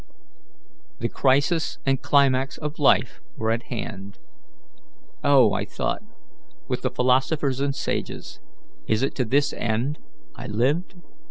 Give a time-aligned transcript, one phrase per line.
[0.97, 4.17] The crisis and climax of life were at hand.
[5.23, 6.01] 'Oh!' I thought,
[6.67, 8.39] with the philosophers and sages,
[8.87, 9.99] 'is it to this end
[10.35, 10.95] I lived?